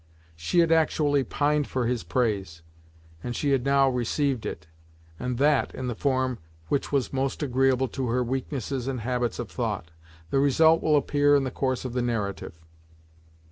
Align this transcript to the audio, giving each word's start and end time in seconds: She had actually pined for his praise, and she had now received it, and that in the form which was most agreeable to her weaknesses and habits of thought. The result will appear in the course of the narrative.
She 0.35 0.61
had 0.61 0.71
actually 0.71 1.23
pined 1.23 1.67
for 1.67 1.85
his 1.85 2.01
praise, 2.03 2.63
and 3.21 3.35
she 3.35 3.51
had 3.51 3.63
now 3.63 3.87
received 3.87 4.47
it, 4.47 4.65
and 5.19 5.37
that 5.37 5.75
in 5.75 5.85
the 5.85 5.93
form 5.93 6.39
which 6.69 6.91
was 6.91 7.13
most 7.13 7.43
agreeable 7.43 7.87
to 7.89 8.07
her 8.07 8.23
weaknesses 8.23 8.87
and 8.87 9.01
habits 9.01 9.37
of 9.37 9.51
thought. 9.51 9.91
The 10.31 10.39
result 10.39 10.81
will 10.81 10.95
appear 10.95 11.35
in 11.35 11.43
the 11.43 11.51
course 11.51 11.85
of 11.85 11.93
the 11.93 12.01
narrative. 12.01 12.59